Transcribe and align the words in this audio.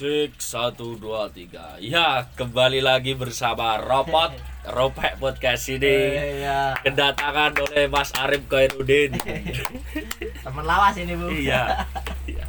Cek 0.00 0.40
satu 0.40 0.96
dua 0.96 1.28
tiga. 1.28 1.76
Ya 1.76 2.24
kembali 2.32 2.80
lagi 2.80 3.12
bersama 3.12 3.76
Robot 3.76 4.32
Ropek 4.76 5.20
Podcast 5.20 5.68
ini 5.68 6.16
Iya, 6.40 6.72
kedatangan 6.80 7.52
oleh 7.60 7.84
Mas 7.84 8.08
Arif 8.16 8.48
Khairuddin. 8.48 9.12
teman 10.48 10.64
lawas 10.64 10.96
ini 10.96 11.12
bu. 11.12 11.28
iya. 11.28 11.84
Iya. 12.32 12.48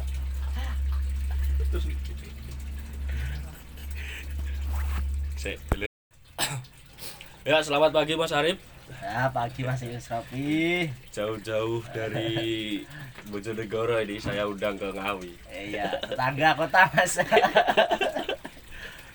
Ya 7.52 7.60
selamat 7.60 7.92
pagi 7.92 8.16
Mas 8.16 8.32
Arif. 8.32 8.71
Ya 9.00 9.30
pagi 9.30 9.62
Mas 9.62 9.80
Ius 9.80 10.06
Robi. 10.06 10.90
Jauh-jauh 11.08 11.80
dari 11.90 12.82
Bojonegoro 13.30 13.96
ini 13.98 14.18
saya 14.18 14.44
undang 14.44 14.76
ke 14.76 14.90
Ngawi. 14.90 15.32
Iya, 15.48 15.96
tetangga 16.02 16.52
kota 16.52 16.90
Mas. 16.92 17.16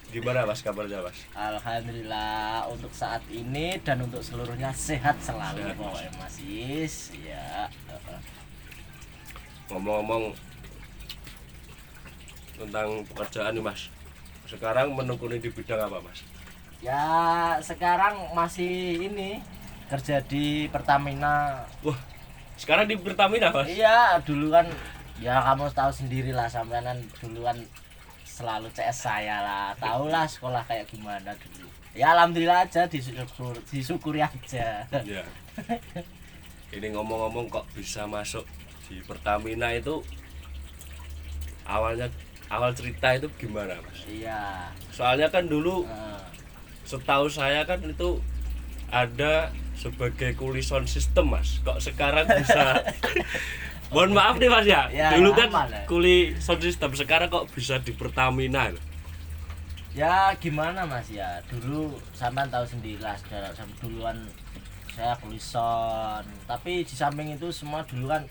Gimana 0.07 0.47
Mas 0.47 0.63
kabarnya 0.63 1.03
Mas? 1.03 1.19
Alhamdulillah 1.35 2.65
untuk 2.71 2.89
saat 2.89 3.21
ini 3.27 3.77
dan 3.83 4.01
untuk 4.01 4.23
seluruhnya 4.23 4.71
sehat 4.71 5.19
selalu 5.19 5.61
Sehat, 5.61 5.75
Mas. 5.75 5.77
pokoknya 5.77 6.11
Mas 6.17 6.37
Is. 6.41 6.95
Iya. 7.13 7.67
ngomong-ngomong 9.67 10.31
tentang 12.55 13.03
pekerjaan 13.03 13.51
nih 13.51 13.59
mas 13.59 13.91
sekarang 14.47 14.95
menekuni 14.95 15.37
di 15.37 15.51
bidang 15.51 15.75
apa 15.83 15.99
mas 15.99 16.23
Ya 16.79 17.03
sekarang 17.59 18.31
masih 18.31 18.95
ini 19.11 19.43
kerja 19.87 20.19
di 20.21 20.67
Pertamina. 20.67 21.63
wah 21.81 21.99
sekarang 22.57 22.85
di 22.85 22.97
Pertamina 22.97 23.49
mas 23.49 23.69
Iya, 23.69 24.19
dulu 24.21 24.51
kan 24.51 24.65
ya 25.17 25.39
kamu 25.41 25.71
tahu 25.71 25.89
sendiri 25.89 26.29
lah 26.31 26.45
sampean 26.45 26.83
kan 26.83 26.97
dulu 27.19 27.45
kan 27.45 27.57
selalu 28.27 28.69
CS 28.69 29.09
saya 29.09 29.41
lah. 29.41 29.67
Tahu 29.77 30.09
lah 30.09 30.25
sekolah 30.25 30.61
kayak 30.63 30.85
gimana 30.87 31.33
dulu. 31.33 31.65
Ya 31.97 32.13
alhamdulillah 32.13 32.69
aja 32.69 32.85
disyukur, 32.85 33.57
disyukuri 33.65 34.21
aja. 34.21 34.85
ya 35.01 35.23
ini 36.69 36.87
ngomong-ngomong 36.91 37.47
kok 37.47 37.65
bisa 37.73 38.05
masuk 38.05 38.43
di 38.85 38.99
Pertamina 39.01 39.71
itu 39.73 40.03
awalnya 41.65 42.07
awal 42.47 42.71
cerita 42.71 43.15
itu 43.15 43.27
gimana 43.35 43.75
mas 43.81 44.03
Iya. 44.07 44.71
soalnya 44.91 45.27
kan 45.27 45.47
dulu 45.47 45.83
eh, 45.83 46.21
setahu 46.83 47.27
saya 47.27 47.63
kan 47.67 47.79
itu 47.81 48.19
ada 48.87 49.51
sebagai 49.77 50.33
kulison 50.33 50.83
sistem 50.83 51.31
mas 51.31 51.61
kok 51.61 51.77
sekarang 51.77 52.25
bisa 52.25 52.81
mohon 53.93 54.11
maaf 54.11 54.35
nih 54.35 54.49
mas 54.49 54.65
ya, 54.65 54.89
Ya, 54.89 55.13
dulu 55.13 55.31
kan 55.31 55.47
aman, 55.47 55.69
ya. 55.69 55.81
kulison 55.85 56.57
sistem 56.57 56.91
sekarang 56.91 57.29
kok 57.29 57.47
bisa 57.49 57.77
di 57.77 57.93
Pertamina 57.93 58.73
ya 59.93 60.29
gimana 60.37 60.85
Mas 60.85 61.09
ya? 61.09 61.41
Dulu 61.47 61.89
sampean 62.11 62.45
tahu 62.47 62.61
sendiri 62.61 63.01
lah 63.01 63.17
saudara 63.17 63.49
sam- 63.49 63.73
duluan 63.81 64.13
saya 64.93 65.17
kulison. 65.17 66.21
Tapi 66.45 66.85
di 66.85 66.93
samping 66.93 67.33
itu 67.33 67.49
semua 67.49 67.81
dulu 67.81 68.05
kan 68.07 68.21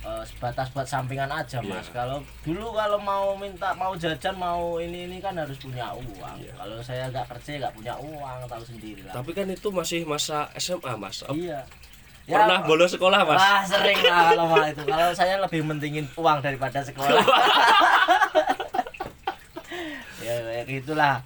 eh, 0.00 0.22
sebatas 0.24 0.70
buat 0.70 0.84
sampingan 0.84 1.26
aja 1.26 1.58
Iya. 1.58 1.74
Mas. 1.74 1.88
Kalau 1.90 2.18
dulu 2.42 2.70
kalau 2.72 2.98
mau 2.98 3.34
minta 3.34 3.74
mau 3.74 3.92
jajan 3.94 4.34
mau 4.34 4.78
ini 4.78 5.06
ini 5.06 5.18
kan 5.18 5.34
harus 5.34 5.58
punya 5.58 5.90
uang. 5.90 6.36
Iya. 6.38 6.52
Kalau 6.54 6.78
saya 6.80 7.08
nggak 7.08 7.26
kerja 7.28 7.50
nggak 7.60 7.74
punya 7.74 7.94
uang 7.94 8.38
tahu 8.46 8.62
sendiri 8.64 9.00
lah. 9.02 9.14
tapi 9.14 9.30
kan 9.32 9.46
itu 9.46 9.68
masih 9.68 10.02
masa 10.02 10.46
SMA 10.54 10.94
mas 10.94 11.22
Iya. 11.28 11.66
pernah 12.28 12.60
bolos 12.62 12.92
sekolah 12.92 13.24
mas 13.24 13.40
Wah 13.40 13.62
sering 13.64 13.98
lah 14.04 14.36
kalau 14.36 14.60
itu. 14.62 14.82
Kalau 14.84 15.10
saya 15.12 15.34
lebih 15.38 15.60
mentingin 15.64 16.04
uang 16.12 16.38
daripada 16.38 16.78
sekolah. 16.80 17.18
ya 20.24 20.34
kayak 20.44 20.64
gitulah. 20.68 21.16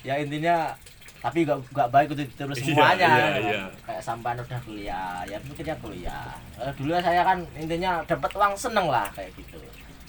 Ya 0.00 0.16
intinya 0.16 0.74
tapi 1.20 1.44
gak, 1.44 1.60
gak 1.70 1.88
baik 1.88 2.08
untuk 2.10 2.24
terus 2.32 2.56
Iya, 2.56 2.64
semuanya. 2.66 3.08
iya, 3.08 3.28
iya. 3.38 3.62
Kayak 3.84 4.02
sampai 4.02 4.32
udah 4.34 4.60
kuliah, 4.62 5.20
ya 5.22 5.36
pikirnya 5.38 5.76
kuliah. 5.76 6.32
Eh, 6.56 6.72
dulu 6.74 6.96
saya 6.96 7.20
kan 7.20 7.38
intinya 7.54 8.00
dapat 8.04 8.30
uang 8.32 8.54
seneng 8.54 8.88
lah 8.88 9.06
kayak 9.12 9.30
gitu. 9.34 9.60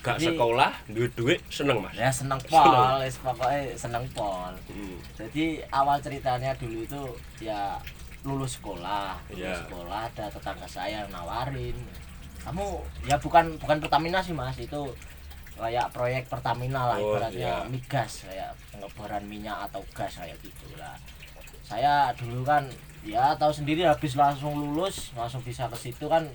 gak 0.01 0.17
Jadi- 0.17 0.33
sekolah 0.33 0.71
duit 0.89 1.13
duit 1.13 1.37
seneng 1.45 1.77
mas 1.77 1.93
Ya 1.93 2.09
seneng 2.09 2.41
pol, 2.49 2.97
wis 2.97 3.21
pokoknya 3.21 3.69
seneng 3.75 4.01
pol. 4.09 4.49
Hmm. 4.65 4.97
Jadi 5.13 5.61
awal 5.69 6.01
ceritanya 6.01 6.57
dulu 6.57 6.81
itu 6.81 7.01
ya 7.39 7.77
lulus 8.21 8.57
sekolah, 8.57 9.13
lulus 9.29 9.45
Iya. 9.45 9.61
sekolah 9.61 9.99
ada 10.07 10.25
tetangga 10.25 10.65
saya 10.65 11.03
yang 11.03 11.11
nawarin. 11.11 11.77
Kamu 12.41 12.65
ya 13.03 13.13
bukan 13.15 13.53
bukan 13.57 13.77
Pertamina 13.77 14.17
sih 14.17 14.33
Mas, 14.33 14.57
itu 14.57 14.81
kayak 15.57 15.87
proyek 15.93 16.23
Pertamina 16.25 16.95
lah 16.95 16.97
Oh, 16.97 17.15
ibaratnya 17.15 17.61
iya. 17.61 17.69
migas 17.69 18.25
kayak 18.25 18.51
pengeboran 18.73 19.23
minyak 19.29 19.57
atau 19.69 19.81
gas 19.93 20.17
kayak 20.17 20.37
gitu 20.41 20.65
lah. 20.79 20.95
Saya 21.61 22.09
dulu 22.17 22.41
kan 22.43 22.65
ya 23.01 23.33
tahu 23.37 23.49
sendiri 23.53 23.81
habis 23.85 24.13
langsung 24.13 24.53
lulus 24.57 25.09
langsung 25.17 25.41
bisa 25.41 25.65
ke 25.69 25.77
situ 25.77 26.05
kan 26.09 26.25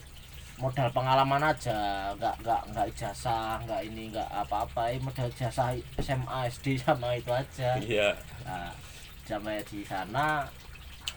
modal 0.57 0.89
pengalaman 0.95 1.43
aja. 1.43 2.13
Nggak 2.17 2.35
nggak 2.45 2.63
nggak 2.73 2.87
ijazah 2.95 3.61
nggak 3.67 3.81
ini 3.89 4.15
nggak 4.15 4.31
apa-apa. 4.47 4.95
Eh, 4.95 5.01
modal 5.03 5.29
ijazah 5.29 5.75
SMA 5.99 6.39
SD 6.49 6.77
sama 6.85 7.17
itu 7.19 7.31
aja. 7.35 7.77
Iya. 7.83 8.15
Nah, 8.47 8.71
sampai 9.27 9.61
di 9.67 9.83
sana 9.83 10.47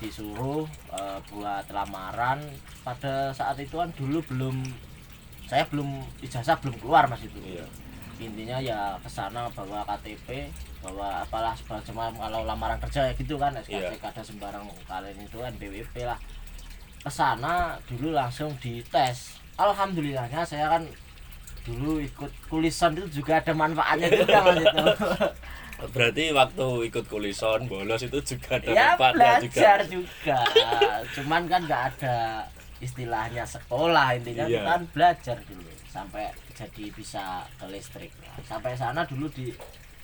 disuruh 0.02 0.66
eh, 0.92 1.20
buat 1.30 1.66
lamaran. 1.70 2.42
Pada 2.82 3.30
saat 3.36 3.60
itu 3.62 3.78
kan 3.78 3.92
dulu 3.94 4.24
belum 4.26 4.58
saya 5.46 5.66
belum 5.70 6.04
ijazah 6.26 6.58
belum 6.62 6.76
keluar 6.82 7.06
mas 7.06 7.22
itu. 7.22 7.38
Iya 7.46 7.68
intinya 8.20 8.60
ya 8.60 9.00
ke 9.00 9.08
sana 9.08 9.48
bawa 9.50 9.88
KTP 9.88 10.52
bawa 10.80 11.24
apalah 11.24 11.56
semacam 11.56 12.12
kalau 12.14 12.44
lamaran 12.44 12.80
kerja 12.80 13.08
ya 13.08 13.14
gitu 13.16 13.36
kan 13.36 13.56
SKC 13.56 13.96
Iya. 13.96 13.96
ada 13.96 14.22
sembarang 14.22 14.64
kalian 14.86 15.18
itu 15.24 15.38
kan 15.40 15.52
BWP 15.56 15.96
lah. 16.04 16.20
Ke 17.00 17.08
sana 17.08 17.80
dulu 17.88 18.12
langsung 18.12 18.52
dites. 18.60 19.40
Alhamdulillahnya 19.56 20.44
saya 20.44 20.68
kan 20.70 20.84
dulu 21.64 22.00
ikut 22.00 22.32
kulisan 22.48 22.96
itu 22.96 23.24
juga 23.24 23.40
ada 23.40 23.52
manfaatnya 23.52 24.08
juga 24.10 24.38
mas 24.42 24.58
itu. 24.60 24.86
Berarti 25.96 26.24
waktu 26.36 26.68
ikut 26.92 27.06
kulison 27.08 27.64
bolos 27.68 28.04
itu 28.04 28.20
juga 28.26 28.60
ada 28.60 28.68
ya 28.68 28.88
manfaatnya 29.00 29.40
juga. 29.40 29.48
belajar 29.48 29.80
juga. 29.88 30.40
cuman 31.16 31.42
kan 31.48 31.62
nggak 31.64 31.84
ada 31.96 32.16
istilahnya 32.80 33.44
sekolah 33.44 34.16
intinya 34.16 34.44
kita 34.44 34.64
kan 34.68 34.82
belajar 34.92 35.38
dulu. 35.48 35.72
Sampai 35.88 36.28
jadi 36.60 36.86
bisa 36.92 37.24
ke 37.56 37.66
listrik 37.68 38.12
Nah, 38.20 38.36
sampai 38.44 38.74
sana 38.74 39.02
dulu 39.04 39.28
di 39.30 39.56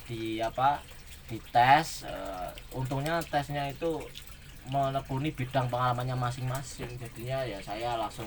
di 0.04 0.20
apa 0.40 0.80
di 1.24 1.36
tes 1.50 2.02
eh, 2.02 2.48
untungnya 2.72 3.20
tesnya 3.22 3.66
itu 3.66 4.00
menekuni 4.66 5.30
bidang 5.30 5.66
pengalamannya 5.66 6.16
masing-masing 6.16 6.88
jadinya 6.96 7.42
ya 7.42 7.58
saya 7.60 7.94
langsung 7.94 8.26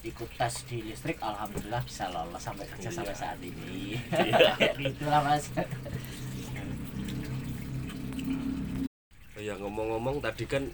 ikut 0.00 0.30
tes 0.34 0.64
di 0.64 0.80
listrik 0.82 1.20
alhamdulillah 1.20 1.82
bisa 1.82 2.08
lolos 2.08 2.40
sampai 2.40 2.64
kerja 2.66 2.88
Iya. 2.88 2.96
sampai 2.96 3.14
saat 3.14 3.38
ini 3.38 4.00
Iya. 4.08 4.52
gitulah 4.80 5.20
mas 5.20 5.44
ya 9.36 9.54
ngomong-ngomong 9.56 10.20
tadi 10.20 10.44
kan 10.44 10.64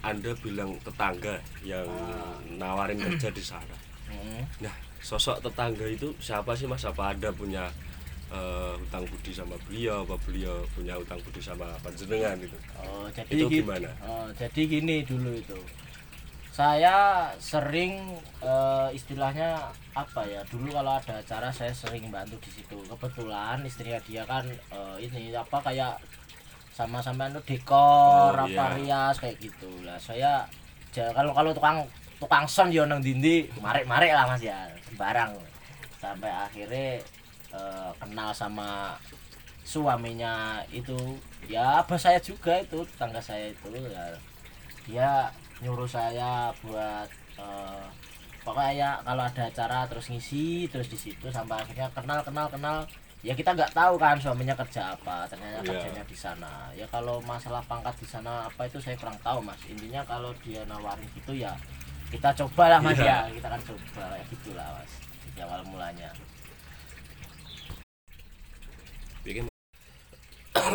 anda 0.00 0.36
bilang 0.36 0.76
tetangga 0.80 1.34
yang 1.62 1.88
Ah. 1.88 2.36
nawarin 2.52 3.00
kerja 3.00 3.30
di 3.30 3.42
sana 3.42 3.76
Hmm. 4.04 4.44
Nah, 4.60 4.70
sosok 5.04 5.36
tetangga 5.38 5.84
itu 5.86 6.08
siapa 6.18 6.56
sih 6.56 6.64
Mas? 6.64 6.82
Apa 6.82 7.12
Anda 7.12 7.28
punya 7.30 7.68
eh, 8.32 8.72
hutang 8.74 9.04
budi 9.04 9.30
sama 9.30 9.54
beliau? 9.62 10.02
Apa 10.02 10.16
beliau 10.24 10.64
punya 10.72 10.96
hutang 10.96 11.20
budi 11.20 11.38
sama 11.38 11.68
panjenengan 11.78 12.34
gitu? 12.40 12.56
Oh, 12.80 13.04
jadi 13.12 13.30
Itu 13.30 13.46
gi- 13.46 13.60
gimana? 13.60 13.90
Oh, 14.02 14.26
jadi 14.32 14.60
gini 14.64 15.04
dulu 15.04 15.36
itu. 15.36 15.60
Saya 16.50 16.96
sering 17.36 17.98
eh, 18.40 18.88
istilahnya 18.92 19.58
apa 19.92 20.22
ya? 20.24 20.40
Dulu 20.46 20.70
kalau 20.70 20.94
ada 20.94 21.18
acara 21.18 21.50
saya 21.50 21.74
sering 21.74 22.08
bantu 22.08 22.38
di 22.40 22.50
situ. 22.50 22.78
Kebetulan 22.80 23.60
istrinya 23.62 24.00
dia 24.00 24.22
kan 24.24 24.46
eh, 24.48 24.96
ini 25.02 25.34
apa 25.34 25.58
kayak 25.60 25.98
sama-sama 26.72 27.26
itu 27.28 27.40
dekor 27.46 28.34
Oh, 28.34 28.34
apa 28.34 28.50
iya. 28.50 28.74
rias 28.74 29.16
kayak 29.18 29.36
gitu 29.38 29.70
lah. 29.82 29.98
Saya 29.98 30.46
kalau 30.94 31.34
kalau 31.34 31.50
tukang 31.50 31.82
tukang 32.24 32.48
son 32.48 32.72
yo 32.72 32.88
nang 32.88 33.04
dindi 33.04 33.44
marek-marek 33.60 34.16
lah 34.16 34.24
Mas 34.32 34.40
ya, 34.40 34.64
sembarang. 34.88 35.36
Sampai 36.00 36.32
akhirnya 36.32 37.04
eh, 37.52 37.90
kenal 38.00 38.32
sama 38.32 38.96
suaminya 39.62 40.64
itu. 40.72 40.96
Ya 41.44 41.84
abah 41.84 42.00
saya 42.00 42.16
juga 42.16 42.56
itu 42.56 42.80
tetangga 42.88 43.20
saya 43.20 43.52
itu 43.52 43.68
ya. 43.76 44.04
Dia 44.88 45.10
nyuruh 45.60 45.88
saya 45.88 46.48
buat 46.64 47.08
eh, 47.36 47.84
pokoknya 48.40 49.00
kalau 49.04 49.22
ada 49.24 49.42
acara 49.48 49.84
terus 49.88 50.08
ngisi 50.08 50.68
terus 50.68 50.88
di 50.88 50.96
situ 50.96 51.28
sampai 51.28 51.60
akhirnya 51.60 51.92
kenal 51.92 52.24
kenal 52.24 52.48
kenal. 52.48 52.78
Ya 53.24 53.32
kita 53.32 53.56
nggak 53.56 53.72
tahu 53.72 53.96
kan 53.96 54.20
suaminya 54.20 54.52
kerja 54.52 54.92
apa 54.92 55.24
ternyata 55.24 55.64
Iya. 55.64 55.68
kerjanya 55.72 56.04
di 56.04 56.12
sana. 56.12 56.68
Ya 56.76 56.84
kalau 56.92 57.24
masalah 57.24 57.64
pangkat 57.64 57.96
di 57.96 58.04
sana 58.04 58.44
apa 58.44 58.68
itu 58.68 58.76
saya 58.84 59.00
kurang 59.00 59.16
tahu 59.24 59.40
mas. 59.40 59.56
Intinya 59.64 60.04
kalau 60.04 60.36
dia 60.44 60.60
nawarin 60.68 61.08
gitu 61.16 61.32
ya 61.32 61.56
kita 62.14 62.30
cobalah 62.46 62.78
mas 62.78 62.94
yeah. 63.02 63.26
ya. 63.26 63.34
Kita 63.34 63.46
akan 63.50 63.62
coba 63.66 64.14
ya 64.14 64.24
gitulah 64.30 64.68
mas 64.78 64.92
di 65.34 65.40
awal 65.42 65.60
mulanya. 65.66 66.10
Bikin. 69.26 69.50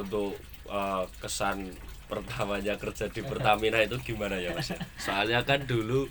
Untuk 0.00 0.40
uh, 0.68 1.04
kesan 1.20 1.76
pertamanya 2.06 2.78
kerja 2.80 3.10
di 3.10 3.20
Pertamina 3.20 3.82
itu 3.82 3.98
gimana 3.98 4.38
ya 4.38 4.54
mas 4.54 4.70
ya? 4.70 4.78
soalnya 4.94 5.42
kan 5.42 5.66
dulu 5.66 6.06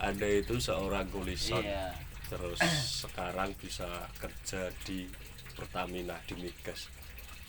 anda 0.00 0.24
itu 0.24 0.56
seorang 0.56 1.12
kulison 1.12 1.60
yeah. 1.60 1.92
terus 2.32 2.56
sekarang 3.04 3.52
bisa 3.60 4.08
kerja 4.16 4.72
di 4.88 5.04
Pertamina 5.52 6.16
di 6.24 6.40
migas. 6.40 6.88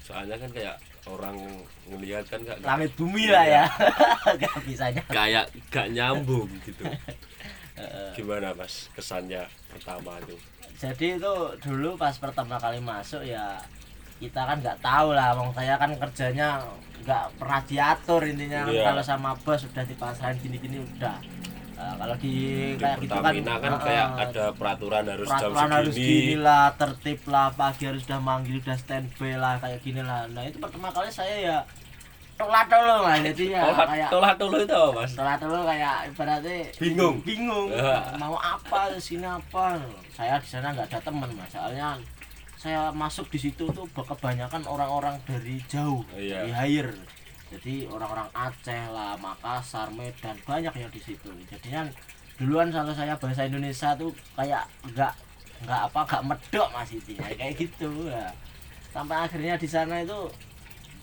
Soalnya 0.04 0.36
kan 0.36 0.52
kayak 0.52 0.84
orang 1.10 1.38
ngelihat 1.90 2.26
kan 2.30 2.42
kayak 2.46 2.62
langit 2.62 2.92
bumi 2.94 3.26
lah 3.30 3.46
ya. 3.46 3.66
Nggak 4.38 4.56
bisanya 4.66 5.02
kayak 5.10 5.46
gak 5.74 5.88
nyambung 5.90 6.50
gitu. 6.62 6.86
Gimana 8.14 8.54
mas 8.54 8.90
kesannya 8.94 9.50
pertama 9.72 10.22
itu? 10.22 10.38
jadi 10.82 11.14
itu 11.14 11.34
dulu 11.62 11.94
pas 11.94 12.18
pertama 12.18 12.58
kali 12.58 12.82
masuk 12.82 13.22
ya 13.22 13.62
kita 14.18 14.42
kan 14.50 14.58
nggak 14.62 14.82
tahu 14.82 15.14
lah. 15.14 15.34
Wong 15.38 15.54
saya 15.54 15.78
kan 15.78 15.94
kerjanya 15.98 16.62
nggak 17.06 17.38
pernah 17.38 17.62
diatur 17.66 18.22
intinya. 18.26 18.66
Iya. 18.70 18.86
kalau 18.90 19.02
sama 19.06 19.34
bos 19.42 19.62
udah 19.66 19.86
dipasrahin 19.86 20.38
gini-gini 20.42 20.82
udah 20.82 21.18
Eh, 21.82 21.94
kalau 21.98 22.16
di, 22.16 22.34
Di 22.70 22.78
kayak 22.78 22.98
gitu 23.02 23.10
kan 23.16 23.34
kan 23.58 23.74
eh, 23.74 23.82
kayak 23.82 24.08
ada 24.22 24.46
peraturan 24.54 25.04
harus 25.04 25.26
jam 25.28 25.50
peraturan 25.50 25.70
harus 25.74 25.94
gini 25.96 26.06
segini. 26.06 26.36
lah 26.38 26.66
tertib 26.72 27.20
lah 27.26 27.48
pagi 27.52 27.84
harus 27.84 28.04
udah 28.06 28.22
manggil 28.22 28.56
udah 28.56 28.78
standby 28.78 29.34
lah 29.34 29.58
kayak 29.58 29.80
gini 29.82 30.02
lah 30.02 30.30
nah 30.30 30.44
itu 30.44 30.58
pertama 30.58 30.88
kali 30.88 31.10
saya 31.10 31.36
ya 31.42 31.58
tolak 32.38 32.66
tolong 32.68 33.02
lah 33.02 33.18
jadi 33.24 33.44
ya 33.52 33.62
Tolak 33.64 33.88
kayak 33.88 34.10
tolak 34.10 34.34
dulu 34.36 34.58
itu 34.60 34.84
mas? 34.92 35.12
tolak 35.12 35.38
tolong 35.38 35.64
kayak 35.64 35.96
ibaratnya 36.08 36.58
Bingung. 36.76 37.16
bingung 37.22 37.68
Ya. 37.72 37.98
mau 38.16 38.36
apa 38.36 38.82
di 38.90 39.02
sini 39.02 39.26
apa 39.26 39.82
saya 40.12 40.38
di 40.38 40.48
sana 40.48 40.70
nggak 40.72 40.86
ada 40.86 41.00
teman 41.02 41.30
mas 41.32 41.50
soalnya 41.50 41.98
saya 42.56 42.90
masuk 42.92 43.26
di 43.28 43.40
situ 43.40 43.66
tuh 43.68 43.86
kebanyakan 43.92 44.62
orang-orang 44.66 45.18
dari 45.24 45.58
jauh 45.66 46.06
Iya. 46.14 46.46
di 46.46 46.52
hire 46.52 46.94
jadi 47.52 47.84
orang-orang 47.92 48.32
Aceh 48.32 48.84
lah 48.96 49.20
Makassar 49.20 49.92
Medan 49.92 50.40
banyak 50.48 50.72
yang 50.72 50.88
di 50.88 51.02
situ. 51.04 51.28
Jadinya 51.52 51.84
duluan 52.40 52.72
kalau 52.72 52.96
saya 52.96 53.20
bahasa 53.20 53.44
Indonesia 53.44 53.92
tuh 54.00 54.16
kayak 54.40 54.64
nggak 54.88 55.14
nggak 55.62 55.82
apa 55.92 56.00
nggak 56.10 56.24
medok 56.26 56.68
mas 56.72 56.90
intinya 56.96 57.28
kayak 57.28 57.60
gitu 57.60 58.08
ya. 58.08 58.32
Sampai 58.96 59.28
akhirnya 59.28 59.60
di 59.60 59.68
sana 59.68 60.00
itu 60.00 60.32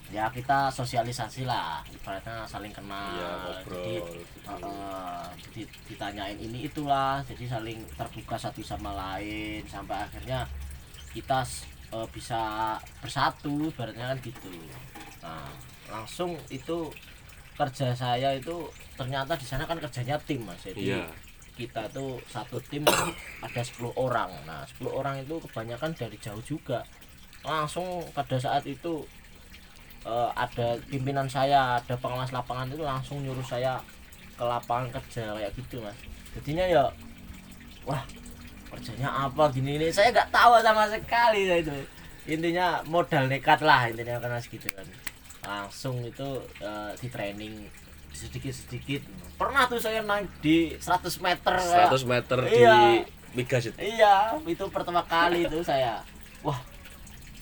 ya 0.09 0.33
kita 0.33 0.73
sosialisasi 0.73 1.45
lah. 1.45 1.85
Ibaratnya 1.93 2.49
saling 2.49 2.73
kenal. 2.73 3.13
Jadi 3.13 4.01
ngobrol. 4.01 4.09
gitu. 4.09 4.21
Heeh, 4.49 5.25
jadi 5.45 5.61
ditanyain 5.85 6.39
ini 6.41 6.59
itulah. 6.65 7.21
Jadi 7.29 7.45
saling 7.45 7.79
terbuka 7.93 8.41
satu 8.41 8.65
sama 8.65 8.97
lain. 8.97 9.61
Sampai 9.69 10.01
akhirnya 10.01 10.49
kita 11.13 11.45
eh, 11.93 12.09
bisa 12.09 12.41
bersatu 13.05 13.69
ibaratnya 13.69 14.17
kan 14.17 14.19
gitu. 14.25 14.49
Nah 15.21 15.45
langsung 15.89 16.37
itu 16.49 16.93
kerja 17.59 17.91
saya 17.91 18.37
itu 18.39 18.55
ternyata 18.95 19.35
di 19.35 19.43
sana 19.43 19.67
kan 19.67 19.81
kerjanya 19.81 20.15
tim 20.23 20.47
mas. 20.47 20.63
Jadi 20.63 20.95
Iya. 20.95 21.05
kita 21.59 21.91
tuh 21.91 22.23
satu 22.31 22.63
tim 22.71 22.87
ada 23.43 23.63
10 23.63 23.91
orang. 23.99 24.31
Nah 24.47 24.63
10 24.63 24.95
orang 24.95 25.19
itu 25.19 25.35
kebanyakan 25.43 25.91
dari 25.93 26.15
jauh 26.23 26.39
juga. 26.47 26.87
Langsung 27.43 28.05
pada 28.15 28.39
saat 28.39 28.63
itu 28.63 29.03
eh, 30.07 30.31
ada 30.39 30.79
pimpinan 30.87 31.27
saya 31.27 31.83
ada 31.83 31.95
pengawas 31.99 32.31
lapangan 32.31 32.71
itu 32.71 32.87
langsung 32.87 33.19
nyuruh 33.27 33.43
saya 33.43 33.83
ke 34.39 34.45
lapangan 34.47 34.87
kerja 34.95 35.35
kayak 35.35 35.51
gitu 35.59 35.83
mas. 35.83 35.99
Jadinya 36.39 36.63
ya 36.63 36.85
wah 37.83 38.07
kerjanya 38.71 39.11
apa 39.27 39.51
gini 39.51 39.75
ini? 39.83 39.91
Saya 39.91 40.15
nggak 40.15 40.31
tahu 40.31 40.63
sama 40.63 40.87
sekali 40.87 41.51
itu. 41.51 41.75
Intinya 42.29 42.79
modal 42.87 43.27
nekat 43.27 43.59
lah 43.67 43.91
intinya 43.91 44.21
karena 44.23 44.39
segitu 44.39 44.71
kan 44.77 44.87
langsung 45.49 45.97
itu 46.03 46.29
eh, 46.59 46.93
di 46.95 47.09
training 47.09 47.55
sedikit 48.11 48.53
sedikit 48.53 49.01
pernah 49.35 49.65
tuh 49.65 49.79
saya 49.79 50.03
naik 50.03 50.29
di 50.39 50.75
100 50.75 51.09
meter 51.19 51.55
kayak- 51.55 51.89
100 51.89 52.05
meter 52.05 52.39
Iya. 52.45 52.75
di 52.75 52.85
Migas 53.31 53.61
itu. 53.63 53.77
Iya, 53.79 54.41
itu 54.43 54.65
pertama 54.69 55.05
kali 55.05 55.45
itu 55.45 55.61
saya. 55.63 56.01
Wah, 56.41 56.57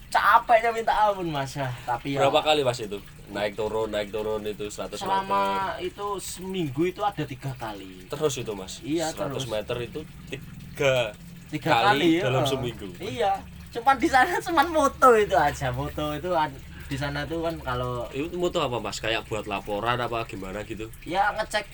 capeknya 0.09 0.71
minta 0.71 0.93
ampun 0.93 1.29
mas 1.29 1.55
ya. 1.55 1.71
Tapi 1.85 2.15
ya 2.15 2.21
Berapa 2.21 2.43
kali 2.45 2.63
mas 2.63 2.79
itu? 2.79 2.99
Naik 3.27 3.55
turun, 3.55 3.91
naik 3.91 4.11
turun 4.11 4.43
itu 4.43 4.67
100 4.67 4.87
meter. 4.93 4.99
selama 4.99 5.43
itu 5.79 6.07
seminggu 6.17 6.83
itu 6.85 7.01
ada 7.01 7.23
tiga 7.23 7.55
kali. 7.55 8.03
Terus 8.05 8.35
itu 8.37 8.53
mas? 8.53 8.79
Iya, 8.81 9.11
100 9.11 9.19
terus. 9.33 9.47
meter 9.49 9.77
itu 9.81 10.01
tiga 10.29 11.15
Tiga 11.47 11.71
kali 11.73 11.87
kali, 11.87 12.11
dalam 12.21 12.43
ya. 12.43 12.49
seminggu. 12.49 12.87
Iya, 12.99 13.33
cuman 13.73 13.95
di 13.97 14.09
sana 14.09 14.35
cuman 14.41 14.67
moto 14.69 15.09
itu 15.15 15.35
aja. 15.35 15.71
Moto 15.71 16.11
itu 16.13 16.31
di 16.87 16.97
sana 16.97 17.27
tuh 17.27 17.43
kan 17.43 17.55
kalau 17.61 18.07
Itu 18.11 18.35
mutu 18.35 18.59
apa 18.59 18.79
mas? 18.79 18.99
Kayak 18.99 19.27
buat 19.27 19.45
laporan 19.45 19.99
apa 19.99 20.23
gimana 20.25 20.63
gitu? 20.63 20.87
ya 21.03 21.35
ngecek 21.35 21.67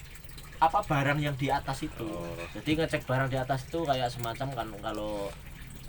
apa 0.58 0.78
barang 0.80 1.18
yang 1.18 1.34
di 1.34 1.50
atas 1.50 1.82
itu. 1.82 2.06
Oh. 2.06 2.32
Jadi 2.54 2.70
ngecek 2.78 3.02
barang 3.04 3.28
di 3.28 3.36
atas 3.36 3.66
itu 3.66 3.82
kayak 3.82 4.08
semacam 4.08 4.48
kan 4.54 4.68
kalau 4.80 5.28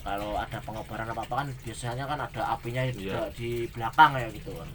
kalau 0.03 0.35
ada 0.35 0.59
pengobaran 0.59 1.07
apa 1.07 1.23
apa 1.23 1.33
kan 1.41 1.47
biasanya 1.63 2.03
kan 2.03 2.19
ada 2.19 2.41
apinya 2.51 2.83
di, 2.85 3.07
Iya. 3.07 3.31
di 3.31 3.63
belakang 3.71 4.19
ya 4.19 4.27
gitu 4.33 4.51
kan. 4.51 4.69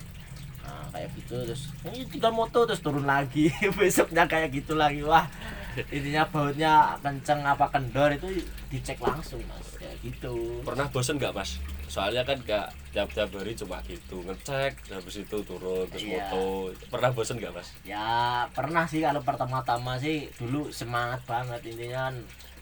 Nah, 0.65 0.85
kayak 0.93 1.09
gitu 1.17 1.37
terus 1.45 1.63
ini 1.83 2.05
tinggal 2.05 2.29
moto 2.31 2.65
terus 2.65 2.81
turun 2.81 3.05
lagi 3.05 3.49
besoknya 3.79 4.25
kayak 4.25 4.53
gitu 4.53 4.77
lagi 4.77 5.01
wah 5.01 5.25
intinya 5.89 6.23
bautnya 6.25 6.73
kenceng 6.99 7.41
apa 7.41 7.67
kendor 7.69 8.11
itu 8.11 8.27
dicek 8.67 8.99
langsung 8.99 9.39
mas 9.45 9.67
kayak 9.75 9.97
gitu 10.01 10.61
Pernah 10.61 10.87
bosen 10.87 11.17
nggak 11.17 11.33
mas? 11.33 11.57
Soalnya 11.87 12.21
kan 12.21 12.37
gak 12.43 12.69
tiap-tiap 12.91 13.33
hari 13.33 13.53
cuma 13.55 13.81
gitu 13.83 14.21
ngecek, 14.21 14.77
habis 14.89 15.17
itu 15.19 15.37
turun 15.41 15.89
terus 15.89 16.05
Iya. 16.05 16.29
moto. 16.29 16.69
Pernah 16.87 17.11
bosen 17.11 17.37
nggak 17.37 17.53
mas? 17.53 17.69
ya 17.81 18.09
pernah 18.51 18.85
sih 18.85 19.01
kalau 19.01 19.21
pertama-tama 19.21 19.97
sih 19.97 20.29
dulu 20.35 20.69
semangat 20.69 21.25
banget 21.25 21.61
intinya 21.67 22.07
kan 22.07 22.17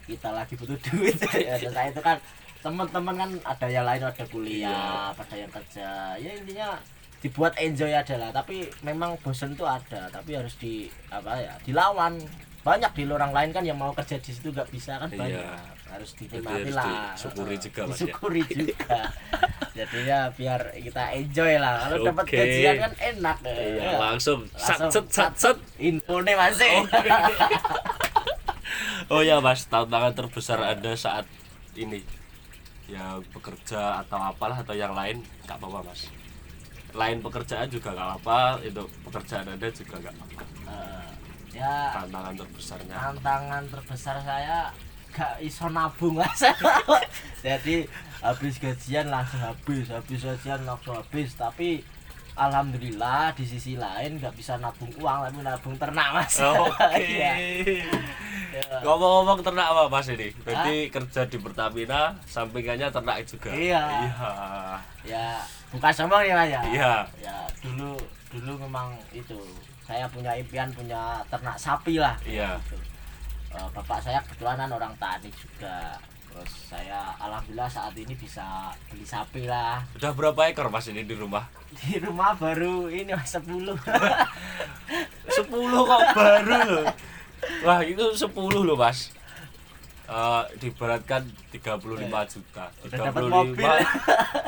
kita 0.05 0.29
lagi 0.31 0.53
butuh 0.55 0.79
duit 0.85 1.17
ya 1.19 1.59
saya 1.59 1.89
itu 1.89 1.99
kan 1.99 2.15
teman-teman 2.57 3.15
kan 3.15 3.29
ada 3.45 3.67
yang 3.67 3.83
lain 3.83 4.01
ada 4.01 4.23
kuliah 4.25 5.11
ada 5.11 5.35
yang 5.35 5.47
kerja 5.47 5.87
ya 6.15 6.31
intinya 6.33 6.79
dibuat 7.17 7.53
enjoy 7.57 7.91
aja 7.91 8.15
lah 8.15 8.31
tapi 8.31 8.65
memang 8.81 9.17
bosen 9.19 9.53
tuh 9.53 9.65
ada 9.65 10.07
tapi 10.07 10.33
harus 10.33 10.55
di 10.55 10.85
apa 11.09 11.35
ya 11.35 11.53
dilawan 11.61 12.15
banyak 12.67 12.91
di 12.91 13.03
orang 13.07 13.31
lain 13.31 13.49
kan 13.49 13.63
yang 13.63 13.79
mau 13.79 13.91
kerja 13.91 14.19
di 14.19 14.27
situ 14.29 14.51
nggak 14.51 14.67
bisa 14.67 14.99
kan 14.99 15.07
Iya. 15.07 15.15
banyak 15.17 15.43
harus 15.87 16.09
dinikmati 16.13 16.71
lah 16.75 17.15
disyukuri 17.15 17.55
Heeh, 17.55 17.63
juga, 17.63 17.81
Mas, 17.81 17.87
ya. 17.87 17.95
disyukuri 17.95 18.41
juga 18.43 18.99
jadinya 19.77 20.19
biar 20.29 20.61
kita 20.75 21.03
enjoy 21.15 21.53
lah 21.55 21.73
kalau 21.79 21.97
dapat 22.03 22.25
Oke. 22.25 22.35
gajian 22.35 22.75
kan 22.77 22.93
enak 22.99 23.37
ya. 23.39 23.53
Iya, 23.55 23.91
langsung 23.97 24.39
sat 24.51 24.77
Langsung 24.83 25.05
set 25.07 25.31
sat 25.31 25.33
set. 25.37 25.57
infonya 25.79 26.33
masih 26.35 26.71
Oh 29.07 29.23
ya 29.23 29.39
mas, 29.39 29.63
tantangan 29.65 30.11
terbesar 30.11 30.59
Anda 30.59 30.91
saat 30.93 31.23
ini 31.73 32.03
ya 32.85 33.15
bekerja 33.31 34.03
atau 34.03 34.19
apalah 34.21 34.59
atau 34.59 34.75
yang 34.75 34.91
lain 34.91 35.23
nggak 35.45 35.55
apa-apa 35.55 35.87
mas. 35.87 36.11
Lain 36.91 37.19
pekerjaan 37.21 37.67
juga 37.67 37.95
nggak 37.95 38.11
apa, 38.19 38.39
itu 38.61 38.83
pekerjaan 39.03 39.47
Anda 39.47 39.67
juga 39.71 39.95
nggak 39.97 40.13
apa-apa. 40.13 40.43
Eh, 40.67 41.06
ya 41.57 41.89
Tantangan 41.95 42.33
terbesarnya. 42.35 42.95
tantangan 42.95 43.63
terbesar 43.67 44.15
saya 44.21 44.69
gak 45.09 45.41
iso 45.41 45.65
nabung 45.67 46.13
mas 46.15 46.37
jadi 47.45 47.89
habis 48.19 48.55
gajian 48.57 49.09
langsung 49.09 49.41
habis 49.41 49.89
habis 49.89 50.21
gajian 50.21 50.61
langsung 50.61 50.93
habis 50.93 51.33
tapi 51.33 51.81
alhamdulillah 52.37 53.33
di 53.33 53.41
sisi 53.41 53.73
lain 53.73 54.21
nggak 54.21 54.29
bisa 54.31 54.55
nabung 54.55 54.93
uang 54.93 55.25
tapi 55.25 55.41
nabung 55.41 55.73
ternak 55.75 56.13
mas 56.13 56.37
Oke. 56.37 57.01
Iya. 57.01 57.33
Ya. 58.53 58.77
Ngomong-ngomong 58.81 59.41
ternak 59.41 59.67
apa 59.67 59.85
mas 59.87 60.07
ini? 60.07 60.33
Berarti 60.39 60.87
kerja 60.87 61.25
di 61.25 61.37
Pertamina, 61.37 62.15
sampingannya 62.25 62.89
ternak 62.89 63.21
juga. 63.23 63.51
Iya. 63.51 63.83
Iya. 63.83 64.31
ya 65.03 65.27
bukan 65.67 65.91
sombong 65.91 66.23
ya 66.23 66.33
mas 66.33 66.49
ya 66.49 66.61
Iya. 66.63 66.93
ya 67.19 67.37
dulu 67.59 67.97
dulu 68.29 68.51
memang 68.59 68.93
itu 69.11 69.37
saya 69.87 70.05
punya 70.05 70.33
impian 70.33 70.69
punya 70.69 71.17
ternak 71.25 71.55
sapi 71.55 71.95
lah 71.95 72.13
Iya. 72.21 72.57
Gitu. 72.61 72.77
Bapak 73.73 73.97
saya 73.97 74.21
kebetulan 74.21 74.67
orang 74.67 74.91
tani 74.97 75.29
juga 75.31 75.95
terus 76.27 76.69
saya 76.69 77.09
alhamdulillah 77.17 77.65
saat 77.65 77.95
ini 77.95 78.13
bisa 78.13 78.69
beli 78.85 79.01
sapi 79.01 79.43
lah 79.43 79.81
Udah 79.95 80.11
berapa 80.11 80.45
ekor 80.45 80.67
mas 80.67 80.85
ini 80.85 81.01
di 81.01 81.15
rumah? 81.15 81.41
di 81.73 81.97
rumah 81.97 82.31
baru 82.33 82.87
ini 82.87 83.11
mas 83.11 83.33
10 83.33 83.41
10 83.41 83.73
kok 85.89 86.01
baru 86.13 86.57
loh. 86.63 86.85
Wah, 87.61 87.81
itu 87.81 88.01
10 88.01 88.57
loh, 88.57 88.73
Mas. 88.73 89.13
Eh 90.07 90.43
diberatkan 90.57 91.21
35 91.51 92.27
juta. 92.27 92.65
Udah 92.81 92.97
dapat 92.97 93.21
mobil. 93.27 93.67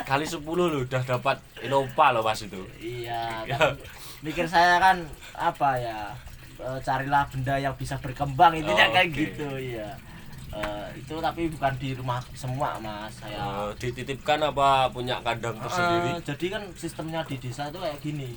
kali 0.03 0.25
10 0.25 0.41
loh 0.41 0.81
udah 0.81 1.01
dapat 1.03 1.37
Innova 1.59 2.05
loh, 2.11 2.23
Mas 2.23 2.41
itu. 2.41 2.63
iya 2.79 3.43
tapi 3.45 3.75
mikir 4.21 4.45
saya 4.45 4.77
kan 4.77 4.97
apa 5.33 5.69
ya 5.75 5.99
eh, 6.57 6.79
carilah 6.79 7.23
benda 7.25 7.55
yang 7.55 7.73
bisa 7.73 7.95
berkembang 7.97 8.51
intinya 8.53 8.85
kayak 8.89 9.09
Oke. 9.09 9.19
gitu 9.25 9.49
iya 9.55 9.91
Eh, 10.49 10.87
itu 10.97 11.13
tapi 11.15 11.45
bukan 11.47 11.69
di 11.77 11.93
rumah 11.93 12.17
semua 12.33 12.73
mas 12.75 13.13
saya 13.13 13.37
Eh, 13.37 13.69
dititipkan 13.77 14.41
apa 14.41 14.89
punya 14.89 15.21
kandang 15.21 15.53
tersendiri 15.55 16.09
Eh, 16.11 16.21
jadi 16.25 16.45
kan 16.49 16.63
sistemnya 16.73 17.21
di 17.23 17.37
desa 17.37 17.69
itu 17.69 17.77
kayak 17.77 18.01
gini 18.01 18.33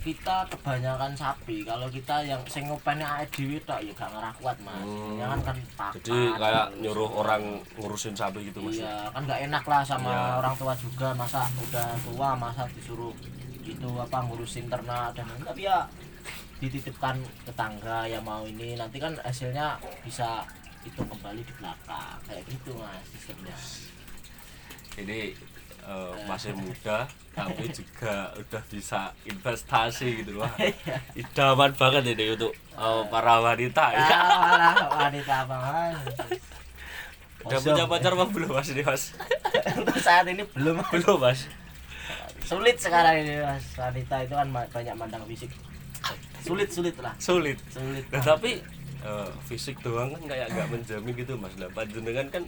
kita 0.00 0.48
kebanyakan 0.48 1.12
sapi 1.12 1.60
kalau 1.62 1.86
kita 1.86 2.24
yang 2.24 2.40
sing 2.48 2.66
ngopeni 2.66 3.04
awake 3.04 3.30
dhewe 3.30 3.60
tok 3.60 3.78
ya 3.78 3.92
gak 3.92 4.10
ngerah 4.10 4.32
kuat 4.34 4.56
mas 4.58 4.80
Hmm. 4.80 5.14
ya 5.14 5.26
kan 5.28 5.40
kan 5.44 5.56
pakan 5.76 6.00
jadi 6.00 6.18
kayak 6.34 6.66
nyuruh 6.80 7.10
orang 7.14 7.42
ngurusin 7.76 8.10
sapi 8.12 8.40
gitu 8.42 8.58
mas 8.58 8.74
iya 8.74 9.12
kan 9.12 9.22
gak 9.22 9.40
enak 9.44 9.62
lah 9.62 9.82
sama 9.84 10.08
Iya. 10.08 10.40
orang 10.40 10.54
tua 10.56 10.72
juga 10.74 11.08
masa 11.12 11.44
udah 11.60 11.88
tua 12.02 12.28
masa 12.34 12.62
disuruh 12.72 13.12
itu 13.62 13.90
apa 13.98 14.18
ngurusin 14.26 14.66
ternak 14.66 15.14
dan 15.14 15.26
lain. 15.30 15.42
tapi 15.46 15.66
ya 15.66 15.86
dititipkan 16.62 17.18
ke 17.42 17.52
tangga 17.58 18.06
yang 18.06 18.22
mau 18.22 18.46
ini 18.46 18.78
nanti 18.78 19.02
kan 19.02 19.14
hasilnya 19.22 19.78
bisa 20.06 20.46
itu 20.82 21.02
kembali 21.02 21.42
di 21.42 21.52
belakang. 21.58 22.18
Kayak 22.26 22.42
gitu 22.50 22.70
mas 22.78 23.02
sistemnya. 23.10 23.56
Ini 24.98 25.34
eh, 25.82 26.12
masih 26.26 26.54
muda 26.54 27.06
tapi 27.32 27.64
juga 27.78 28.28
udah 28.36 28.62
bisa 28.68 29.08
investasi 29.24 30.20
gitu 30.20 30.44
wah 30.44 30.52
idaman 31.16 31.72
banget 31.72 32.12
ini 32.12 32.36
untuk 32.36 32.52
eh, 32.54 33.02
para 33.10 33.34
wanita 33.42 33.84
ya. 33.94 34.06
Malah 34.06 34.88
wanita 34.90 35.36
mas? 35.50 35.98
Udah 37.42 37.58
punya 37.58 37.84
pacar 37.90 38.14
apa 38.14 38.26
belum 38.30 38.50
mas 38.54 38.70
ini 38.70 38.82
mas? 38.86 39.10
Untuk 39.82 39.98
saat 39.98 40.26
ini 40.30 40.46
belum 40.54 40.78
belum 40.94 41.18
mas 41.18 41.50
sulit 42.44 42.76
sekarang 42.78 43.14
ini 43.22 43.42
mas. 43.42 43.64
Wanita 43.78 44.16
itu 44.24 44.34
kan 44.34 44.48
banyak 44.50 44.94
mandang 44.98 45.24
fisik. 45.26 45.50
Sulit 46.42 46.68
sulit 46.74 46.94
lah. 46.98 47.14
Sulit. 47.18 47.58
Sulit. 47.70 48.04
Nah, 48.10 48.22
tapi 48.22 48.58
eh, 49.02 49.30
fisik 49.46 49.78
doang 49.82 50.14
kan 50.14 50.22
kayak 50.26 50.50
nggak 50.52 50.68
menjamin 50.70 51.14
gitu 51.14 51.34
mas. 51.38 51.54
Lah 51.58 51.70
panjenengan 51.70 52.26
kan 52.28 52.44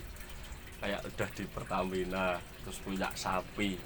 kayak 0.83 1.01
udah 1.01 1.29
di 1.33 1.45
Pertamina 1.49 2.27
terus 2.65 2.79
punya 2.83 3.09
sapi. 3.15 3.79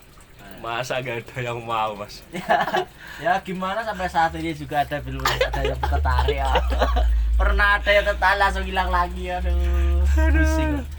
Masa 0.62 1.02
gak 1.02 1.26
ada 1.26 1.38
yang 1.50 1.58
mau 1.66 1.98
mas? 1.98 2.22
Ya 3.24 3.34
gimana 3.42 3.82
sampai 3.82 4.06
saat 4.06 4.30
ini 4.38 4.54
juga 4.54 4.86
ada 4.86 5.02
belum 5.02 5.22
ada 5.26 5.60
yang 5.66 5.80
tertarik? 5.82 6.38
Ya 6.38 6.50
pernah 7.40 7.78
ada 7.78 7.90
yang 7.90 8.06
tertarik 8.06 8.38
langsung 8.38 8.64
hilang 8.66 8.90
lagi 8.90 9.34
aduh. 9.34 10.06
Pusing 10.14 10.97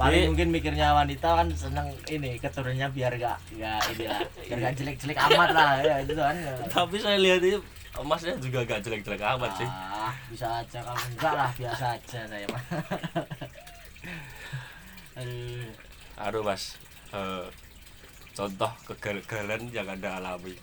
paling 0.00 0.16
Jadi- 0.16 0.28
mungkin 0.32 0.48
mikirnya 0.48 0.96
wanita 0.96 1.28
kan 1.36 1.46
seneng 1.52 1.92
ini 2.08 2.40
keturunannya 2.40 2.88
biar 2.88 3.12
gak 3.20 3.36
gak 3.60 3.80
ini 3.92 4.04
lah 4.08 4.24
biar 4.48 4.58
gak 4.64 4.74
jelek-jelek 4.80 5.18
amat 5.28 5.48
lah 5.52 5.72
ya 5.84 5.94
itu 6.00 6.16
kan 6.16 6.36
tapi 6.72 6.96
saya 6.96 7.20
lihat 7.20 7.44
ini 7.44 7.60
masnya 8.00 8.32
juga 8.40 8.64
gak 8.64 8.80
jelek-jelek 8.80 9.20
amat 9.36 9.52
sih. 9.60 9.68
Ah 9.68 10.08
bisa 10.32 10.48
aja 10.48 10.80
kamu 10.80 11.04
enggak 11.12 11.34
lah 11.36 11.50
biasa 11.52 11.84
aja 12.00 12.20
saya 12.24 12.46
mah. 12.48 12.64
Aduh. 15.20 15.68
Aduh 16.16 16.40
mas. 16.40 16.80
Eh, 17.12 17.44
contoh 18.32 18.72
kegagalan 18.88 19.68
yang 19.68 19.84
anda 19.84 20.16
alami. 20.16 20.56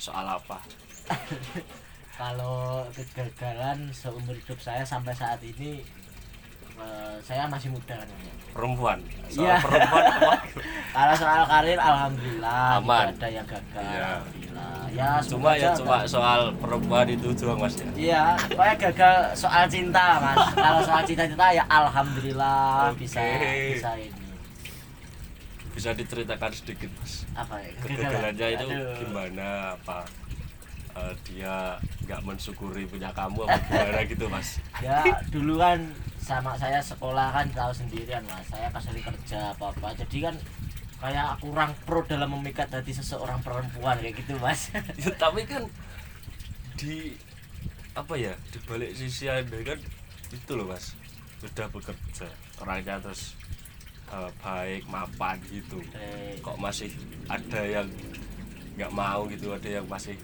Soal 0.00 0.24
apa? 0.24 0.64
Kalau 2.20 2.86
kegagalan 2.94 3.92
seumur 3.92 4.32
hidup 4.32 4.56
saya 4.62 4.86
sampai 4.86 5.12
saat 5.12 5.42
ini 5.44 5.84
eh, 6.80 7.14
saya 7.20 7.44
masih 7.46 7.68
muda 7.68 7.94
kan 7.94 8.08
ya. 8.08 8.32
perempuan 8.50 8.98
soal 9.26 9.44
Iya. 9.46 9.56
perempuan 9.60 10.04
Kalau 10.90 11.14
soal 11.14 11.42
karir 11.44 11.78
alhamdulillah 11.78 12.62
Aman. 12.76 13.06
tidak 13.06 13.14
ada 13.14 13.28
yang 13.30 13.46
gagal. 13.46 13.78
Iya. 13.80 14.08
Alhamdulillah. 14.10 14.74
Ya 14.90 15.10
cuma 15.22 15.50
ya 15.54 15.70
cuma 15.72 15.96
soal 16.04 16.40
perempuan 16.56 17.06
itu 17.06 17.30
doang 17.32 17.58
mas 17.58 17.74
ya 17.74 17.86
Iya, 17.94 18.22
pokoknya 18.48 18.74
gagal 18.84 19.14
soal 19.38 19.64
cinta, 19.64 20.18
Mas. 20.18 20.34
Kalau 20.52 20.80
soal 20.82 21.02
cinta-cinta 21.04 21.46
ya 21.52 21.62
alhamdulillah 21.64 22.90
Oke. 22.90 23.06
bisa 23.06 23.22
bisa 23.70 23.90
ini. 23.96 24.18
bisa 25.70 25.94
diceritakan 25.94 26.50
sedikit 26.50 26.90
mas 26.92 27.22
Apa 27.32 27.54
ya? 27.56 27.70
kegagalannya 27.78 28.48
itu 28.52 28.66
Aduh. 28.68 28.94
gimana 28.98 29.48
apa 29.72 29.98
eh, 30.92 31.14
dia 31.22 31.78
nggak 32.04 32.20
mensyukuri 32.20 32.84
punya 32.84 33.08
kamu 33.12 33.46
apa 33.46 33.56
gimana 33.64 34.00
gitu 34.04 34.26
mas 34.26 34.58
Ya, 34.82 34.98
dulu 35.30 35.54
kan 35.56 35.78
sama 36.30 36.54
saya 36.54 36.78
sekolah 36.78 37.34
kan 37.34 37.46
tahu 37.50 37.74
sendirian, 37.74 38.22
Mas. 38.30 38.46
Saya 38.46 38.70
pas 38.70 38.86
hari 38.86 39.02
kerja 39.02 39.50
apa-apa. 39.50 39.90
Jadi 39.98 40.30
kan 40.30 40.34
kayak 41.02 41.42
kurang 41.42 41.74
pro 41.82 42.06
dalam 42.06 42.30
memikat 42.38 42.70
hati 42.70 42.94
seseorang 42.94 43.42
perempuan 43.42 43.98
kayak 43.98 44.14
gitu, 44.22 44.38
Mas. 44.38 44.70
ya, 45.02 45.10
tapi 45.18 45.42
kan 45.42 45.66
di 46.78 47.18
apa 47.98 48.14
ya 48.14 48.32
di 48.54 48.58
balik 48.64 48.94
sisi 48.94 49.26
anda 49.26 49.58
kan 49.66 49.78
itu 50.30 50.52
loh 50.54 50.70
mas 50.70 50.94
sudah 51.42 51.66
bekerja 51.74 52.30
orangnya 52.62 53.02
terus 53.02 53.34
eh, 54.08 54.30
baik 54.40 54.86
mapan 54.86 55.36
gitu 55.50 55.82
Eh, 55.98 56.38
kok 56.38 56.56
masih 56.56 56.88
ada 57.26 57.60
yang 57.66 57.88
nggak 58.78 58.92
mau 58.94 59.26
gitu 59.26 59.50
ada 59.52 59.68
yang 59.68 59.86
masih 59.90 60.14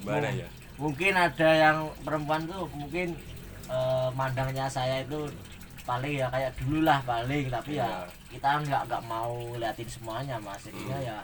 gimana 0.00 0.30
ya 0.30 0.48
mungkin 0.78 1.12
ada 1.18 1.48
yang 1.50 1.78
perempuan 2.06 2.46
tuh 2.46 2.70
mungkin 2.72 3.18
eh, 3.68 4.08
mandangnya 4.12 4.66
saya 4.66 5.00
itu 5.00 5.28
paling 5.82 6.14
ya 6.14 6.28
kayak 6.28 6.52
dulu 6.54 6.82
lah 6.82 7.00
paling 7.02 7.48
tapi 7.48 7.72
ya 7.74 7.84
Iya. 7.84 8.04
kita 8.30 8.50
nggak 8.60 8.82
nggak 8.86 9.02
mau 9.04 9.32
liatin 9.54 9.88
semuanya 9.88 10.36
mas 10.36 10.60
jadinya 10.60 10.98
ya 10.98 11.18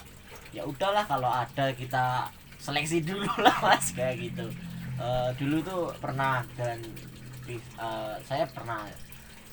ya 0.51 0.63
udahlah 0.63 1.05
kalau 1.05 1.29
ada 1.29 1.69
kita 1.71 2.25
seleksi 2.57 3.01
dulu 3.01 3.29
lah 3.45 3.57
mas 3.61 3.91
kayak 3.91 4.21
gitu 4.23 4.47
Eh, 4.95 5.31
dulu 5.35 5.59
tuh 5.61 5.91
pernah 5.99 6.39
dan 6.55 6.79
eh, 7.45 8.15
saya 8.23 8.47
pernah 8.47 8.87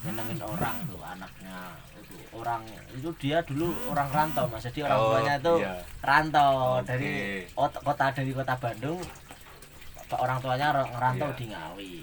nyenengin 0.02 0.38
orang 0.40 0.86
tuh 0.86 1.02
anaknya 1.02 1.58
itu 1.92 2.16
orang 2.32 2.62
itu 2.92 3.10
dia 3.18 3.42
dulu 3.42 3.74
orang 3.90 4.06
rantau 4.08 4.46
mas 4.46 4.62
jadi 4.64 4.86
orang 4.86 4.98
Oh, 4.98 5.10
tuanya 5.12 5.34
itu 5.36 5.54
iya. 5.60 5.74
rantau 6.00 6.54
Oke. 6.78 6.86
dari 6.86 7.14
ot- 7.54 7.82
kota 7.82 8.06
dari 8.12 8.32
kota 8.32 8.54
Bandung 8.56 9.02
orang 10.12 10.38
tuanya 10.40 10.68
ngerantau 10.84 11.30
Iya. 11.32 11.38
di 11.38 11.46
Ngawi 11.48 11.96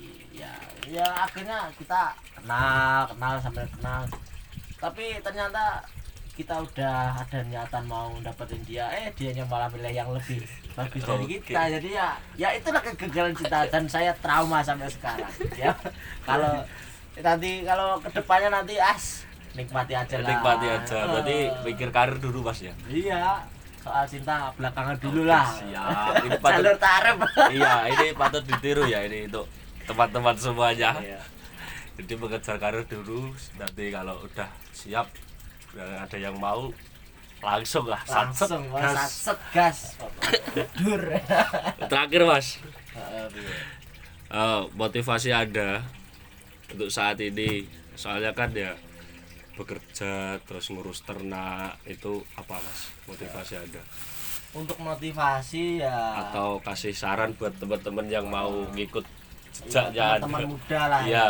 ya 0.89 0.99
ya 0.99 1.07
akhirnya 1.21 1.59
kita 1.75 2.01
kenal 2.35 3.01
kenal 3.07 3.35
sampai 3.39 3.65
kenal. 3.71 4.03
Tapi 4.79 5.05
ternyata 5.21 5.85
kita 6.33 6.55
udah 6.57 6.99
ada 7.19 7.39
niatan 7.45 7.85
mau 7.85 8.15
dapetin 8.19 8.63
dia. 8.63 8.87
Eh 8.91 9.11
dianya 9.13 9.45
malah 9.45 9.69
milih 9.69 9.91
yang 9.91 10.09
lebih 10.09 10.41
bagus 10.73 11.03
dari 11.03 11.27
kita. 11.29 11.61
Jadi 11.71 11.89
ya 11.91 12.09
ya 12.35 12.49
itulah 12.53 12.81
kegagalan 12.81 13.35
cinta 13.35 13.67
dan 13.67 13.85
saya 13.85 14.15
trauma 14.17 14.63
sampai 14.63 14.89
sekarang 14.89 15.29
ya. 15.53 15.75
Kalau 16.29 16.63
nanti 17.19 17.67
kalau 17.67 17.99
ke 17.99 18.09
depannya 18.13 18.49
nanti 18.55 18.79
as 18.79 19.27
nikmati 19.53 19.93
aja 19.93 20.17
lah. 20.17 20.31
Nikmati 20.31 20.67
aja. 20.71 20.99
Berarti 21.09 21.39
Eh, 21.45 21.63
pikir 21.67 21.89
karir 21.91 22.17
dulu 22.17 22.41
mas 22.43 22.63
ya? 22.63 22.71
Iya 22.87 23.43
soal 23.79 24.05
cinta 24.05 24.55
belakangan 24.55 24.95
dulu 24.99 25.23
lah. 25.25 25.49
siap. 25.51 26.23
Ini 26.23 26.37
patut- 26.45 26.63
jalur 26.63 26.77
tarif 26.79 27.17
iya 27.51 27.75
ini 27.89 28.07
patut 28.13 28.43
ditiru 28.45 28.85
ya 28.85 29.03
ini 29.03 29.27
untuk 29.27 29.51
teman-teman 29.89 30.37
semuanya. 30.37 30.93
Iya. 31.01 31.21
jadi 31.99 32.15
mengejar 32.15 32.57
karir 32.63 32.87
dulu 32.87 33.35
nanti 33.59 33.91
kalau 33.91 34.23
udah 34.23 34.47
siap 34.71 35.11
dan 35.75 35.99
ada 35.99 36.15
yang 36.15 36.39
mau 36.39 36.71
langsung 37.43 37.87
lah 37.87 38.03
satset, 38.03 38.51
langsung 38.51 38.63
gas. 38.71 38.95
satset 38.95 39.39
gas. 39.51 39.79
Dur 40.79 41.03
terakhir 41.91 42.23
mas. 42.27 42.63
Iya. 42.95 43.25
eh, 44.31 44.63
motivasi 44.75 45.31
anda 45.35 45.83
untuk 46.71 46.91
saat 46.91 47.19
ini 47.23 47.67
soalnya 47.95 48.35
kan 48.35 48.55
ya 48.55 48.75
bekerja 49.59 50.39
terus 50.47 50.71
ngurus 50.71 51.03
ternak 51.03 51.75
itu 51.87 52.23
apa 52.39 52.59
mas 52.63 52.95
motivasi 53.11 53.59
anda? 53.59 53.83
Untuk 54.55 54.79
motivasi 54.81 55.83
ya 55.83 56.27
atau 56.27 56.59
kasih 56.63 56.95
saran 56.95 57.35
buat 57.35 57.55
teman-teman 57.59 58.07
yang 58.07 58.27
mau 58.27 58.67
ngikut 58.75 59.05
ya, 59.05 59.19
jejaknya 59.67 60.23
anda 60.23 60.47
muda 60.47 60.83
lah 60.87 61.03
ya. 61.03 61.09
iya. 61.09 61.29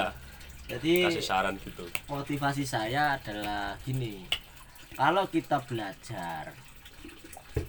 Jadi 0.68 1.08
kasih 1.08 1.24
saran 1.24 1.56
gitu. 1.64 1.88
motivasi 2.12 2.60
saya 2.60 3.16
adalah 3.16 3.72
gini. 3.88 4.28
Kalau 4.92 5.24
kita 5.32 5.64
belajar 5.64 6.52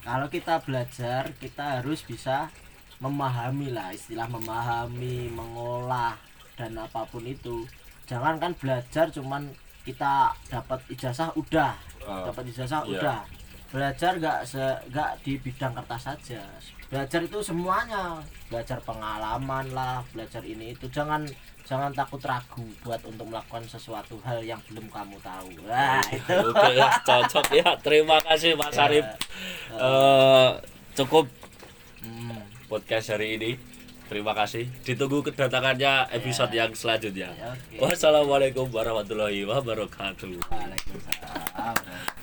kalau 0.04 0.28
kita 0.28 0.60
belajar 0.62 1.32
kita 1.40 1.80
harus 1.80 2.04
bisa 2.04 2.52
memahami 3.00 3.72
lah 3.72 3.96
istilah 3.96 4.28
memahami 4.28 5.32
mengolah 5.32 6.20
dan 6.60 6.76
apa 6.76 7.08
pun 7.08 7.24
itu. 7.24 7.64
Jangan 8.04 8.36
kan 8.36 8.52
belajar 8.60 9.08
cuman 9.16 9.48
kita 9.88 10.36
dapat 10.52 10.84
ijazah 10.92 11.32
udah. 11.40 11.72
Ah, 12.04 12.28
dapat 12.28 12.52
ijazah 12.52 12.84
iya. 12.84 12.92
udah 13.00 13.20
belajar 13.70 14.18
nggak 14.18 14.40
se 14.44 14.62
nggak 14.90 15.12
di 15.22 15.38
bidang 15.38 15.74
kertas 15.74 16.02
saja. 16.06 16.42
Belajar 16.90 17.22
itu 17.22 17.40
semuanya. 17.40 18.18
Belajar 18.50 18.82
pengalaman 18.82 19.66
lah 19.72 20.02
belajar 20.10 20.42
ini 20.42 20.74
itu. 20.74 20.90
Jangan 20.90 21.22
jangan 21.62 21.94
takut 21.94 22.18
ragu 22.26 22.66
buat 22.82 22.98
untuk 23.06 23.30
melakukan 23.30 23.62
sesuatu 23.64 24.18
hal 24.26 24.42
yang 24.42 24.58
belum 24.66 24.90
kamu 24.90 25.22
tahu. 25.22 25.50
Wah 25.70 26.02
itu. 26.10 26.34
Oke, 26.50 26.70
ya, 26.74 26.90
cocok 27.06 27.46
ya. 27.54 27.70
Terima 27.78 28.18
kasih 28.20 28.58
Mas 28.58 28.74
Ya. 28.74 28.90
Arif. 28.90 29.06
Eh, 29.78 30.50
cukup 30.98 31.30
Hmm, 32.00 32.42
podcast 32.66 33.12
hari 33.12 33.36
ini. 33.36 33.52
terima 34.10 34.34
kasih. 34.34 34.66
Ditunggu 34.82 35.22
kedatangannya 35.22 36.10
episode 36.10 36.50
yang 36.50 36.74
selanjutnya. 36.74 37.30
Ya, 37.38 37.54
oke. 37.54 37.78
wassalamualaikum 37.86 38.66
warahmatullahi 38.74 39.46
wabarakatuh. 39.46 40.34
Waalaikumsalam 40.50 42.18